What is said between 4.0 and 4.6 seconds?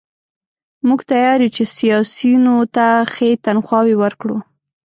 ورکړو.